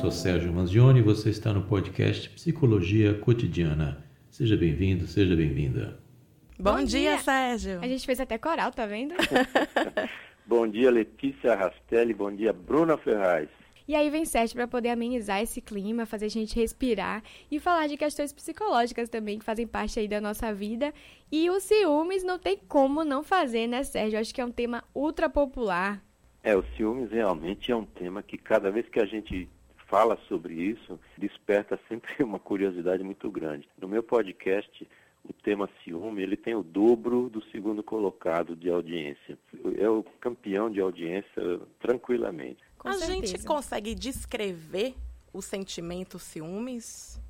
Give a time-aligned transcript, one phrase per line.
[0.00, 4.04] sou Sérgio Manzioni e você está no podcast Psicologia Cotidiana.
[4.30, 5.98] Seja bem-vindo, seja bem-vinda.
[6.58, 7.80] Bom, Bom dia, dia, Sérgio.
[7.80, 9.14] A gente fez até coral, tá vendo?
[10.44, 12.12] bom dia, Letícia Rastelli.
[12.12, 13.48] Bom dia, Bruna Ferraz.
[13.88, 17.86] E aí vem Sérgio para poder amenizar esse clima, fazer a gente respirar e falar
[17.86, 20.92] de questões psicológicas também que fazem parte aí da nossa vida.
[21.32, 24.18] E os ciúmes não tem como não fazer, né, Sérgio?
[24.18, 26.04] Acho que é um tema ultra popular.
[26.42, 29.48] É, o ciúmes realmente é um tema que cada vez que a gente
[29.86, 33.68] fala sobre isso, desperta sempre uma curiosidade muito grande.
[33.78, 34.86] No meu podcast,
[35.24, 39.38] o tema ciúme, ele tem o dobro do segundo colocado de audiência.
[39.78, 42.62] É o campeão de audiência tranquilamente.
[42.78, 43.26] Com a certeza.
[43.26, 44.94] gente consegue descrever
[45.32, 47.20] o sentimento ciúmes?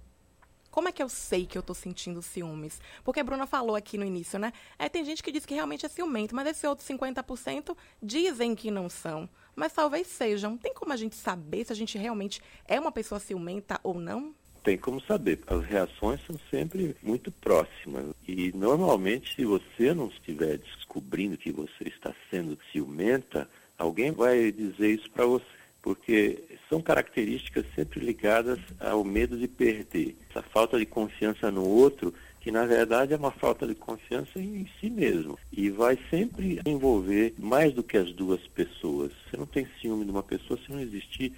[0.77, 2.83] Como é que eu sei que eu tô sentindo ciúmes?
[3.03, 4.53] Porque a Bruna falou aqui no início, né?
[4.79, 8.71] É, tem gente que diz que realmente é ciumento, mas esse outro 50% dizem que
[8.71, 9.27] não são.
[9.55, 10.59] Mas talvez sejam.
[10.59, 14.34] Tem como a gente saber se a gente realmente é uma pessoa ciumenta ou não?
[14.62, 15.41] Tem como saber.
[15.47, 18.15] As reações são sempre muito próximas.
[18.28, 24.91] E normalmente, se você não estiver descobrindo que você está sendo ciumenta, alguém vai dizer
[24.91, 25.56] isso para você
[25.87, 32.12] porque são características sempre ligadas ao medo de perder, essa falta de confiança no outro,
[32.41, 37.34] que na verdade é uma falta de confiança em si mesmo e vai sempre envolver
[37.39, 39.12] mais do que as duas pessoas.
[39.31, 41.33] Você não tem ciúme de uma pessoa se não existir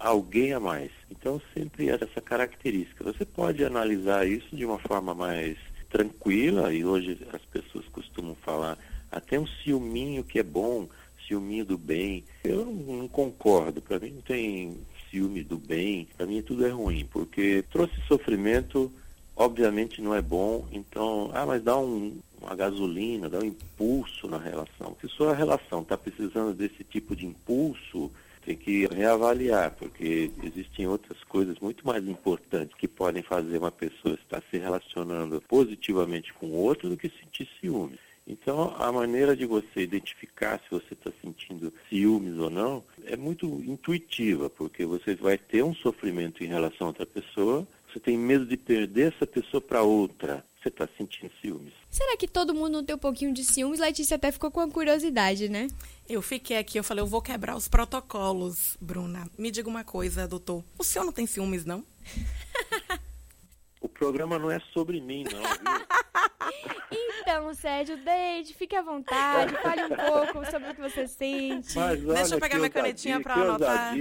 [0.00, 0.90] alguém a mais.
[1.08, 3.04] Então sempre essa característica.
[3.04, 5.56] Você pode analisar isso de uma forma mais
[5.88, 8.76] tranquila e hoje as pessoas costumam falar
[9.12, 10.88] até um ciúminho que é bom,
[11.26, 12.24] ciúme do bem.
[12.44, 13.80] Eu não, não concordo.
[13.80, 14.76] Para mim não tem
[15.10, 16.08] ciúme do bem.
[16.16, 18.90] Para mim tudo é ruim, porque trouxe sofrimento,
[19.36, 20.66] obviamente não é bom.
[20.72, 24.96] Então, ah, mas dá um, uma gasolina, dá um impulso na relação.
[25.00, 28.10] Se sua relação está precisando desse tipo de impulso,
[28.44, 34.14] tem que reavaliar, porque existem outras coisas muito mais importantes que podem fazer uma pessoa
[34.14, 37.98] estar se relacionando positivamente com o outro do que sentir ciúme.
[38.26, 43.46] Então, a maneira de você identificar se você está sentindo ciúmes ou não é muito
[43.66, 48.46] intuitiva, porque você vai ter um sofrimento em relação a outra pessoa, você tem medo
[48.46, 50.44] de perder essa pessoa para outra.
[50.62, 51.72] Você está sentindo ciúmes.
[51.90, 53.80] Será que todo mundo não tem um pouquinho de ciúmes?
[53.80, 55.66] Letícia até ficou com a curiosidade, né?
[56.08, 59.28] Eu fiquei aqui, eu falei, eu vou quebrar os protocolos, Bruna.
[59.36, 60.62] Me diga uma coisa, doutor.
[60.78, 61.84] O senhor não tem ciúmes, não?
[63.82, 67.02] o programa não é sobre mim, não, viu?
[67.32, 71.74] Então, Sérgio, deite, fique à vontade, fale um pouco sobre o que você sente.
[71.74, 73.94] Mas, Deixa eu pegar minha canetinha para anotar.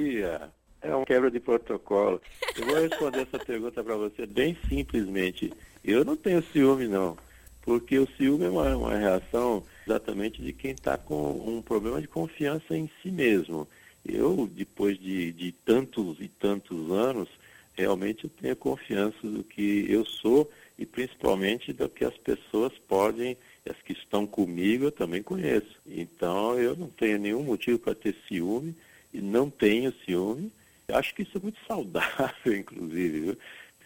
[0.82, 2.22] É um quebra de protocolo.
[2.58, 5.54] Eu vou responder essa pergunta para você bem simplesmente.
[5.82, 7.16] Eu não tenho ciúme, não.
[7.62, 12.10] Porque o ciúme é uma, uma reação exatamente de quem está com um problema de
[12.10, 13.66] confiança em si mesmo.
[14.06, 17.30] Eu, depois de, de tantos e tantos anos,
[17.76, 23.38] realmente eu tenho confiança do que eu sou e principalmente do que as pessoas podem,
[23.70, 25.80] as que estão comigo eu também conheço.
[25.86, 28.76] Então eu não tenho nenhum motivo para ter ciúme
[29.14, 30.52] e não tenho ciúme.
[30.88, 33.38] Eu acho que isso é muito saudável, inclusive.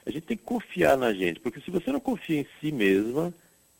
[0.06, 3.33] A gente tem que confiar na gente, porque se você não confia em si mesma,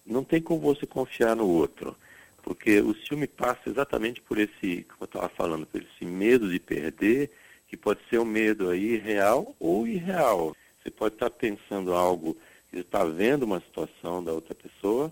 [0.06, 1.96] não tem como você confiar no outro.
[2.44, 6.60] Porque o ciúme passa exatamente por esse, como eu estava falando, por esse medo de
[6.60, 7.32] perder,
[7.70, 10.54] que pode ser um medo aí real ou irreal.
[10.84, 12.36] Você pode estar pensando algo
[12.82, 15.12] está vendo uma situação da outra pessoa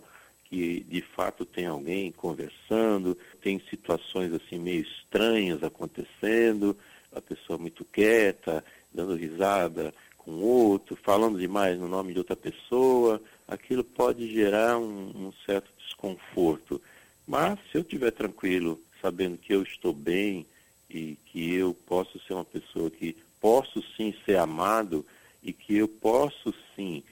[0.54, 6.78] que de fato tem alguém conversando, tem situações assim meio estranhas acontecendo,
[7.12, 8.64] a pessoa muito quieta,
[8.94, 15.28] dando risada com outro, falando demais no nome de outra pessoa, aquilo pode gerar um,
[15.28, 16.80] um certo desconforto.
[17.28, 20.46] Mas se eu estiver tranquilo, sabendo que eu estou bem
[20.88, 25.04] e que eu posso ser uma pessoa que posso sim ser amado
[25.42, 27.04] e que eu posso sim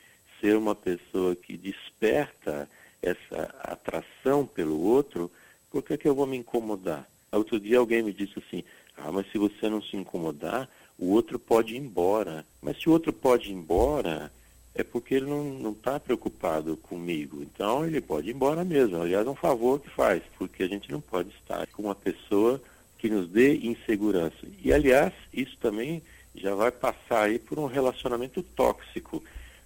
[0.41, 2.67] ser uma pessoa que desperta
[3.01, 5.31] essa atração pelo outro,
[5.69, 7.07] por que, que eu vou me incomodar?
[7.31, 8.63] Outro dia alguém me disse assim,
[8.97, 12.45] ah, mas se você não se incomodar, o outro pode ir embora.
[12.61, 14.31] Mas se o outro pode ir embora,
[14.75, 17.41] é porque ele não está preocupado comigo.
[17.41, 19.01] Então ele pode ir embora mesmo.
[19.01, 22.61] Aliás, é um favor que faz, porque a gente não pode estar com uma pessoa
[22.97, 24.45] que nos dê insegurança.
[24.63, 26.03] E aliás, isso também
[26.35, 29.23] já vai passar aí por um relacionamento tóxico.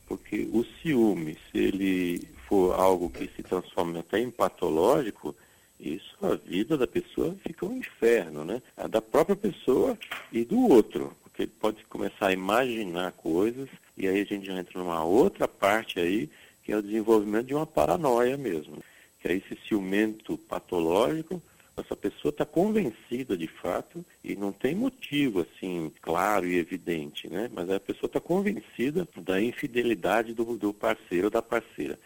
[0.07, 5.36] Porque o ciúme, se ele for algo que se transforma até em patológico,
[5.80, 8.62] isso a vida da pessoa fica um inferno, né?
[8.78, 9.98] A da própria pessoa
[10.31, 11.16] e do outro.
[11.24, 13.68] Porque ele pode começar a imaginar coisas
[13.98, 16.30] e aí a gente já entra numa outra parte aí,
[16.63, 18.78] que é o desenvolvimento de uma paranoia mesmo.
[19.22, 21.42] Que é esse ciumento patológico
[21.77, 27.50] Essa pessoa está convencida de fato e não tem motivo assim claro e evidente, né?
[27.54, 32.00] Mas a pessoa está convencida da infidelidade do, do parceiro ou da parceira.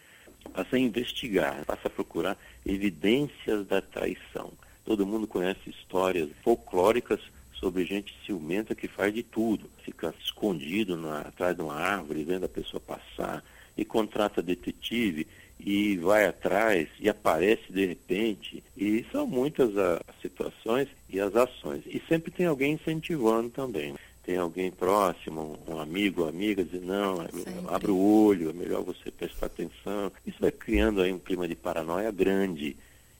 [0.52, 2.36] Passa a investigar, passa a procurar
[2.66, 4.52] evidências da traição.
[4.84, 7.20] Todo mundo conhece histórias folclóricas
[7.52, 9.70] sobre gente ciumenta que faz de tudo.
[9.84, 13.44] Fica escondido na, atrás de uma árvore, vendo a pessoa passar,
[13.76, 15.28] e contrata detetive
[15.64, 18.62] e vai atrás e aparece de repente.
[18.76, 21.82] E são muitas as situações e as ações.
[21.86, 23.94] E sempre tem alguém incentivando também.
[24.22, 27.54] Tem alguém próximo, um amigo, amiga, dizer, não, sempre.
[27.68, 30.12] abre o olho, é melhor você prestar atenção.
[30.26, 32.76] Isso vai criando aí um clima de paranoia grande.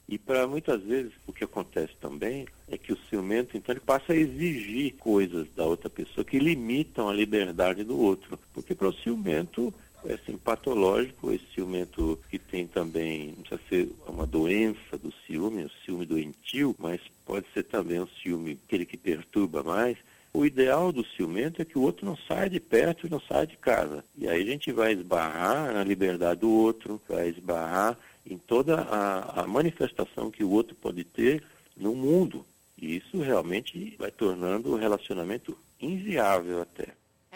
[0.09, 4.13] E para muitas vezes o que acontece também é que o ciumento, então, ele passa
[4.13, 8.39] a exigir coisas da outra pessoa que limitam a liberdade do outro.
[8.53, 9.73] Porque para o ciumento
[10.05, 15.65] é assim, patológico, esse ciumento que tem também, não precisa ser uma doença do ciúme,
[15.65, 19.97] o ciúme doentio, mas pode ser também um ciúme, aquele que perturba mais.
[20.33, 23.47] O ideal do ciumento é que o outro não saia de perto e não saia
[23.47, 24.05] de casa.
[24.17, 29.43] E aí a gente vai esbarrar na liberdade do outro, vai esbarrar em toda a,
[29.43, 31.43] a manifestação que o outro pode ter
[31.77, 32.47] no mundo.
[32.81, 36.90] E isso realmente vai tornando o relacionamento inviável até.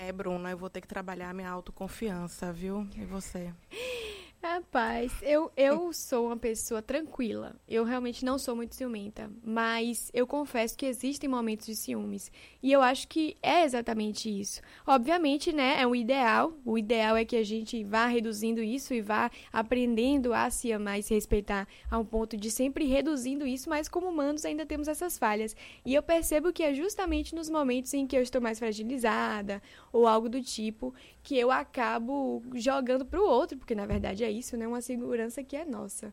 [0.07, 2.87] É, Bruna, eu vou ter que trabalhar minha autoconfiança, viu?
[2.95, 3.51] E você?
[4.55, 7.57] Rapaz, eu, eu sou uma pessoa tranquila.
[7.69, 9.29] Eu realmente não sou muito ciumenta.
[9.43, 12.31] Mas eu confesso que existem momentos de ciúmes.
[12.63, 14.61] E eu acho que é exatamente isso.
[14.87, 15.81] Obviamente, né?
[15.81, 16.57] É um ideal.
[16.65, 21.01] O ideal é que a gente vá reduzindo isso e vá aprendendo a se amar
[21.01, 23.69] e se respeitar a um ponto de sempre reduzindo isso.
[23.69, 25.57] Mas como humanos ainda temos essas falhas.
[25.85, 29.61] E eu percebo que é justamente nos momentos em que eu estou mais fragilizada
[29.93, 34.31] ou algo do tipo que eu acabo jogando para o outro, porque na verdade é
[34.31, 34.69] isso, né?
[34.69, 36.13] Uma segurança que é nossa.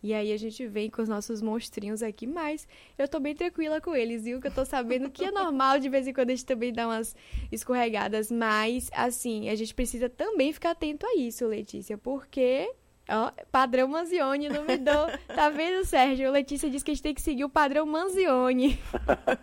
[0.00, 3.80] E aí a gente vem com os nossos monstrinhos aqui, mas eu tô bem tranquila
[3.80, 4.40] com eles, viu?
[4.40, 6.86] Que eu tô sabendo que é normal de vez em quando a gente também dá
[6.86, 7.16] umas
[7.50, 12.70] escorregadas, mas assim, a gente precisa também ficar atento a isso, Letícia, porque
[13.10, 15.08] Ó, padrão Manzioni, não me dou.
[15.34, 16.30] Tá vendo, Sérgio?
[16.30, 18.78] Letícia disse que a gente tem que seguir o padrão Manzioni.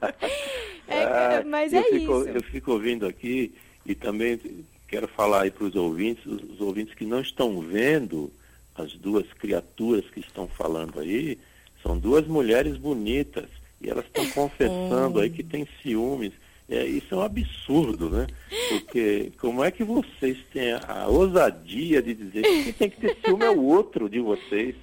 [0.87, 2.29] é, ah, mas é fico, isso.
[2.29, 4.39] Eu fico ouvindo aqui e também
[4.87, 8.31] quero falar aí para os ouvintes, os ouvintes que não estão vendo
[8.75, 11.37] as duas criaturas que estão falando aí,
[11.81, 13.47] são duas mulheres bonitas
[13.81, 16.33] e elas estão confessando aí que tem ciúmes.
[16.67, 18.25] É, isso é um absurdo, né?
[18.69, 23.17] Porque como é que vocês têm a ousadia de dizer que quem tem que ter
[23.23, 24.75] ciúme é o outro de vocês?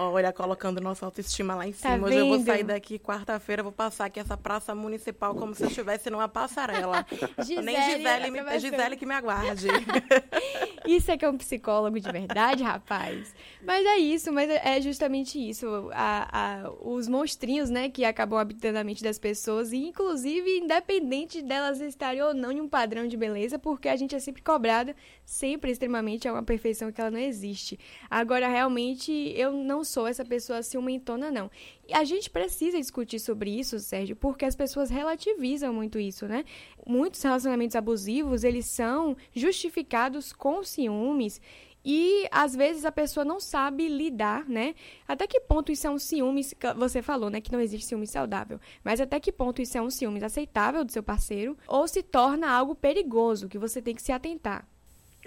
[0.00, 2.06] Olha, colocando nossa autoestima lá em tá cima.
[2.06, 5.68] Hoje eu vou sair daqui quarta-feira, vou passar aqui essa praça municipal como se eu
[5.68, 7.04] estivesse numa passarela.
[7.38, 9.66] Gisele, Nem Gisele, me, Gisele que me aguarde.
[10.86, 13.34] Isso é que é um psicólogo de verdade, rapaz.
[13.62, 15.90] Mas é isso, mas é justamente isso.
[15.92, 21.42] A, a, os monstrinhos, né, que acabam habitando a mente das pessoas, e inclusive independente
[21.42, 24.96] delas estarem ou não em um padrão de beleza, porque a gente é sempre cobrada,
[25.26, 27.78] sempre extremamente, é uma perfeição que ela não existe.
[28.08, 31.50] Agora, realmente, eu não sou essa pessoa ciumentona, não.
[31.88, 36.44] E a gente precisa discutir sobre isso, Sérgio, porque as pessoas relativizam muito isso, né?
[36.86, 41.40] Muitos relacionamentos abusivos, eles são justificados com ciúmes
[41.84, 44.74] e às vezes a pessoa não sabe lidar, né?
[45.06, 46.42] Até que ponto isso é um ciúme,
[46.76, 49.90] você falou, né, que não existe ciúme saudável, mas até que ponto isso é um
[49.90, 54.12] ciúme aceitável do seu parceiro ou se torna algo perigoso que você tem que se
[54.12, 54.68] atentar?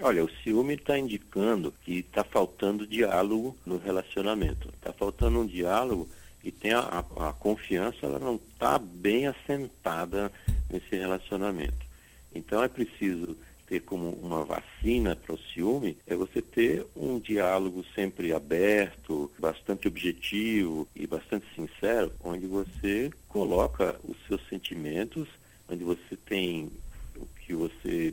[0.04, 4.68] Olha, o ciúme está indicando que está faltando diálogo no relacionamento.
[4.70, 6.08] Está faltando um diálogo
[6.42, 10.32] e tem a, a, a confiança, ela não está bem assentada
[10.68, 11.86] nesse relacionamento.
[12.34, 13.36] Então é preciso
[13.68, 19.86] ter como uma vacina para o ciúme, é você ter um diálogo sempre aberto, bastante
[19.86, 25.28] objetivo e bastante sincero, onde você coloca os seus sentimentos,
[25.70, 26.72] onde você tem
[27.16, 28.12] o que você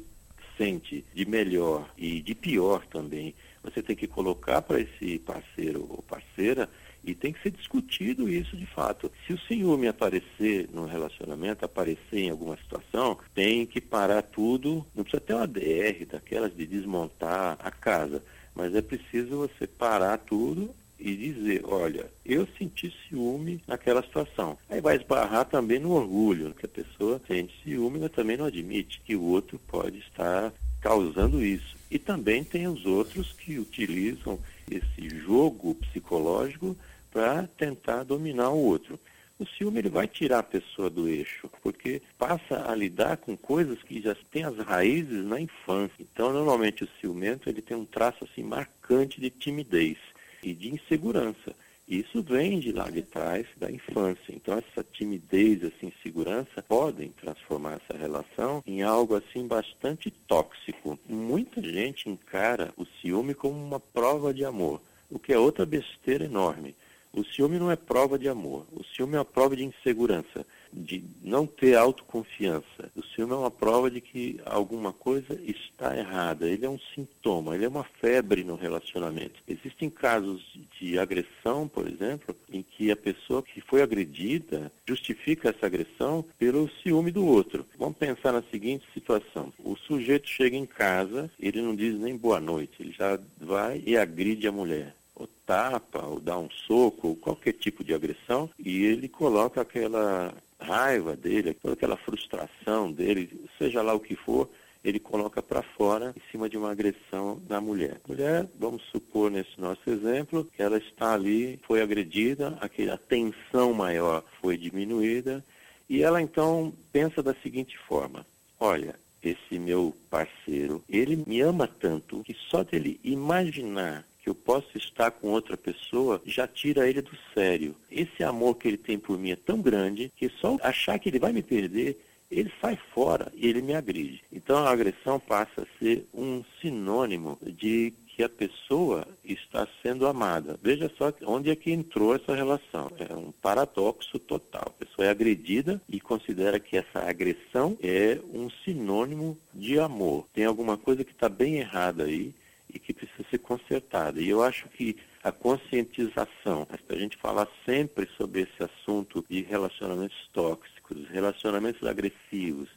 [0.59, 6.03] sente de melhor e de pior também, você tem que colocar para esse parceiro ou
[6.03, 6.69] parceira
[7.03, 9.09] e tem que ser discutido isso de fato.
[9.25, 14.85] Se o ciúme aparecer no relacionamento, aparecer em alguma situação, tem que parar tudo.
[14.93, 18.21] Não precisa ter uma DR daquelas de desmontar a casa,
[18.53, 20.69] mas é preciso você parar tudo
[21.00, 24.58] e dizer, olha, eu senti ciúme naquela situação.
[24.70, 29.01] Aí vai esbarrar também no orgulho, que a pessoa sente ciúme, mas também não admite
[29.06, 31.77] que o outro pode estar causando isso.
[31.89, 34.39] E também tem os outros que utilizam
[34.70, 36.75] esse jogo psicológico
[37.12, 39.00] para tentar dominar o outro.
[39.39, 43.82] O ciúme ele vai tirar a pessoa do eixo, porque passa a lidar com coisas
[43.82, 45.96] que já têm as raízes na infância.
[46.01, 49.98] Então, normalmente o ciumento ele tem um traço assim marcante de timidez
[50.43, 51.55] e de insegurança.
[51.88, 54.31] Isso vem de lá de trás da infância.
[54.31, 61.00] Então essa timidez, essa insegurança podem transformar essa relação em algo assim bastante tóxico.
[61.08, 64.79] Muita gente encara o ciúme como uma prova de amor,
[65.10, 66.75] o que é outra besteira enorme.
[67.12, 71.03] O ciúme não é prova de amor, o ciúme é uma prova de insegurança de
[71.21, 72.91] não ter autoconfiança.
[72.95, 76.47] O ciúme é uma prova de que alguma coisa está errada.
[76.47, 79.41] Ele é um sintoma, ele é uma febre no relacionamento.
[79.47, 80.41] Existem casos
[80.79, 86.69] de agressão, por exemplo, em que a pessoa que foi agredida justifica essa agressão pelo
[86.81, 87.65] ciúme do outro.
[87.77, 92.39] Vamos pensar na seguinte situação: o sujeito chega em casa, ele não diz nem boa
[92.39, 97.15] noite, ele já vai e agride a mulher ou tapa, ou dá um soco, ou
[97.15, 103.81] qualquer tipo de agressão, e ele coloca aquela raiva dele, toda aquela frustração dele, seja
[103.81, 104.49] lá o que for,
[104.83, 107.99] ele coloca para fora em cima de uma agressão da mulher.
[108.07, 114.23] Mulher, vamos supor nesse nosso exemplo, que ela está ali, foi agredida, aquela tensão maior
[114.41, 115.43] foi diminuída,
[115.89, 118.25] e ela então pensa da seguinte forma:
[118.59, 125.12] olha, esse meu parceiro, ele me ama tanto que só dele imaginar eu posso estar
[125.12, 127.75] com outra pessoa já tira ele do sério.
[127.91, 131.19] Esse amor que ele tem por mim é tão grande que só achar que ele
[131.19, 134.24] vai me perder, ele sai fora e ele me agride.
[134.31, 140.59] Então a agressão passa a ser um sinônimo de que a pessoa está sendo amada.
[140.62, 142.91] Veja só onde é que entrou essa relação.
[143.00, 144.65] É um paradoxo total.
[144.65, 150.27] A pessoa é agredida e considera que essa agressão é um sinônimo de amor.
[150.33, 152.33] Tem alguma coisa que está bem errada aí
[152.73, 154.21] e que precisa ser consertada.
[154.21, 160.29] E eu acho que a conscientização, a gente falar sempre sobre esse assunto de relacionamentos
[160.33, 162.69] tóxicos, relacionamentos agressivos,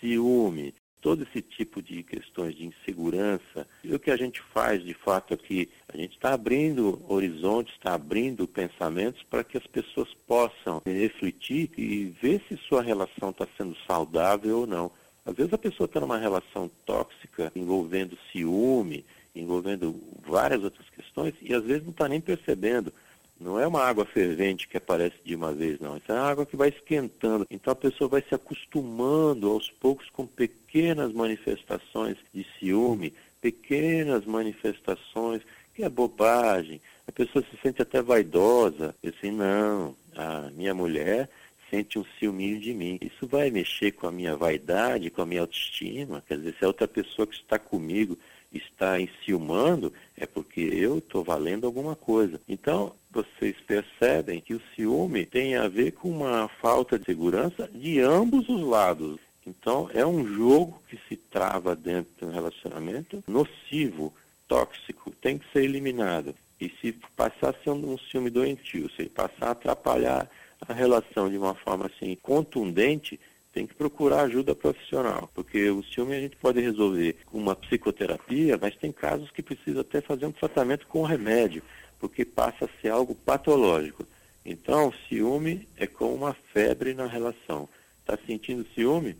[0.00, 3.66] ciúme, todo esse tipo de questões de insegurança.
[3.84, 7.94] E o que a gente faz, de fato, aqui, a gente está abrindo horizontes, está
[7.94, 13.76] abrindo pensamentos para que as pessoas possam refletir e ver se sua relação está sendo
[13.86, 14.90] saudável ou não.
[15.24, 19.04] Às vezes a pessoa está numa relação tóxica envolvendo ciúme,
[19.40, 22.92] envolvendo várias outras questões e às vezes não está nem percebendo.
[23.40, 25.96] Não é uma água fervente que aparece de uma vez, não.
[25.96, 27.46] Isso é água que vai esquentando.
[27.48, 35.42] Então a pessoa vai se acostumando aos poucos com pequenas manifestações de ciúme, pequenas manifestações,
[35.72, 36.80] que é bobagem.
[37.06, 38.94] A pessoa se sente até vaidosa.
[39.06, 41.30] Assim, não, a minha mulher
[41.70, 42.98] sente um ciúminho de mim.
[43.00, 46.22] Isso vai mexer com a minha vaidade, com a minha autoestima.
[46.26, 48.18] Quer dizer, se a outra pessoa que está comigo
[48.52, 52.40] está enciumando, é porque eu estou valendo alguma coisa.
[52.48, 58.00] Então, vocês percebem que o ciúme tem a ver com uma falta de segurança de
[58.00, 59.18] ambos os lados.
[59.46, 64.12] Então, é um jogo que se trava dentro de um relacionamento nocivo,
[64.46, 66.34] tóxico, tem que ser eliminado.
[66.60, 70.28] E se passar a ser um, ciúme doentio, se passar a atrapalhar
[70.66, 73.18] a relação de uma forma assim contundente,
[73.58, 78.56] tem que procurar ajuda profissional, porque o ciúme a gente pode resolver com uma psicoterapia,
[78.56, 81.60] mas tem casos que precisa até fazer um tratamento com remédio,
[81.98, 84.06] porque passa a ser algo patológico.
[84.46, 87.68] Então, ciúme é como uma febre na relação.
[87.98, 89.16] Está sentindo ciúme?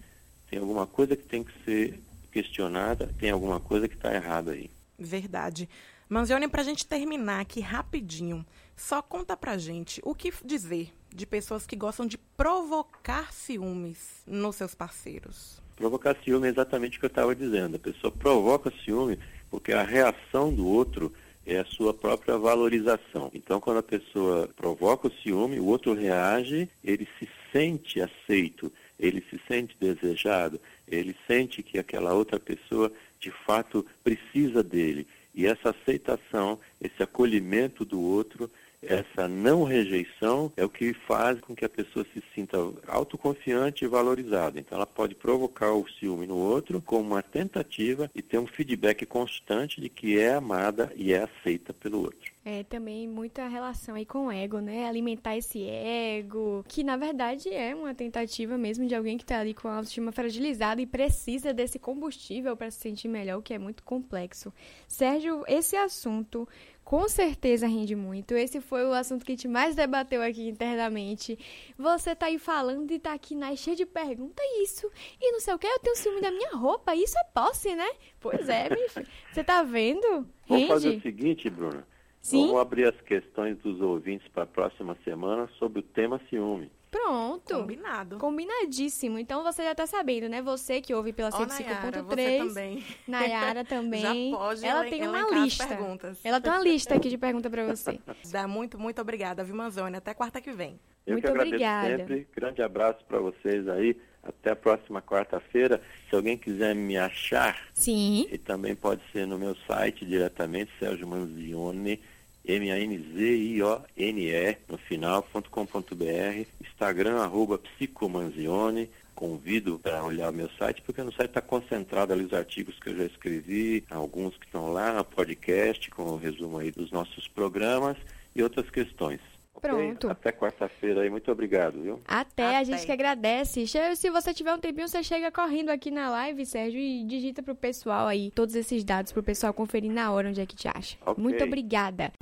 [0.48, 1.98] Tem alguma coisa que tem que ser
[2.30, 4.70] questionada, tem alguma coisa que está errada aí.
[4.96, 5.68] Verdade.
[6.08, 11.26] Manzione, para a gente terminar aqui rapidinho, só conta pra gente o que dizer de
[11.26, 15.60] pessoas que gostam de provocar ciúmes nos seus parceiros?
[15.76, 17.76] Provocar ciúme é exatamente o que eu estava dizendo.
[17.76, 19.18] A pessoa provoca ciúme
[19.50, 21.12] porque a reação do outro
[21.46, 23.30] é a sua própria valorização.
[23.32, 29.24] Então, quando a pessoa provoca o ciúme, o outro reage, ele se sente aceito, ele
[29.30, 35.06] se sente desejado, ele sente que aquela outra pessoa de fato precisa dele.
[35.34, 38.50] E essa aceitação, esse acolhimento do outro
[38.82, 42.56] essa não rejeição é o que faz com que a pessoa se sinta
[42.86, 44.58] autoconfiante e valorizada.
[44.58, 49.04] Então, ela pode provocar o ciúme no outro como uma tentativa e ter um feedback
[49.04, 52.32] constante de que é amada e é aceita pelo outro.
[52.50, 54.88] É também muita relação aí com o ego, né?
[54.88, 59.52] Alimentar esse ego, que na verdade é uma tentativa mesmo de alguém que tá ali
[59.52, 63.58] com a autoestima fragilizada e precisa desse combustível para se sentir melhor, o que é
[63.58, 64.50] muito complexo.
[64.86, 66.48] Sérgio, esse assunto
[66.82, 68.34] com certeza rende muito.
[68.34, 71.38] Esse foi o assunto que a gente mais debateu aqui internamente.
[71.76, 74.90] Você tá aí falando e tá aqui na cheia de perguntas, isso.
[75.20, 76.96] E não sei o que, eu tenho ciúme da minha roupa.
[76.96, 77.90] Isso é posse, né?
[78.18, 79.02] Pois é, bicho.
[79.30, 80.26] Você tá vendo?
[80.46, 80.66] Rende.
[80.66, 81.86] Vamos fazer o seguinte, Bruna.
[82.20, 82.46] Sim?
[82.46, 86.70] Vamos abrir as questões dos ouvintes para a próxima semana sobre o tema ciúme.
[86.90, 87.54] Pronto.
[87.54, 88.16] Combinado.
[88.18, 89.18] Combinadíssimo.
[89.18, 90.40] Então você já tá sabendo, né?
[90.40, 92.48] Você que ouve pela Ó, Nayara, você 105.3.
[92.48, 92.84] também.
[93.06, 94.00] Nayara também.
[94.30, 95.66] Já pode Ela tem uma lista.
[95.66, 96.24] perguntas.
[96.24, 98.00] Ela tem uma lista aqui de perguntas pra você.
[98.32, 99.96] Dá muito, muito obrigada, viu, Manzoni?
[99.96, 100.80] Até quarta que vem.
[101.08, 101.96] Eu Muito que agradeço obrigada.
[101.96, 102.26] sempre.
[102.36, 103.96] Grande abraço para vocês aí.
[104.22, 105.80] Até a próxima quarta-feira.
[106.08, 108.28] Se alguém quiser me achar, Sim.
[108.30, 111.98] e também pode ser no meu site diretamente, Sérgio Manzione,
[112.44, 118.90] M-A-N-Z-I-O-N-E, no final.com.br, Instagram, arroba psicomanzione.
[119.14, 122.90] Convido para olhar o meu site, porque no site está concentrado ali os artigos que
[122.90, 127.96] eu já escrevi, alguns que estão lá, podcast, com o resumo aí dos nossos programas
[128.36, 129.20] e outras questões.
[129.60, 130.10] Pronto.
[130.10, 131.10] Até quarta-feira aí.
[131.10, 132.00] Muito obrigado, viu?
[132.06, 132.64] Até, a Até.
[132.64, 133.66] gente que agradece.
[133.66, 137.54] Se você tiver um tempinho, você chega correndo aqui na live, Sérgio, e digita pro
[137.54, 140.96] pessoal aí todos esses dados pro pessoal conferir na hora onde é que te acha.
[141.04, 141.22] Ok.
[141.22, 142.12] Muito obrigada.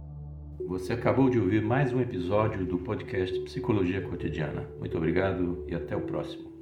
[0.66, 4.66] Você acabou de ouvir mais um episódio do podcast Psicologia Cotidiana.
[4.78, 6.55] Muito obrigado e até o próximo.